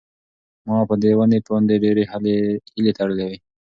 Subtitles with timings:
[0.67, 3.37] ما په دې ونې باندې ډېرې هیلې تړلې وې.